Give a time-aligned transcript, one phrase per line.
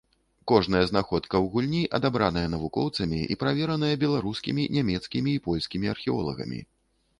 [0.51, 6.59] Кожная знаходка ў гульні адабраная навукоўцамі і правераная беларускімі, нямецкімі і польскімі археолагамі.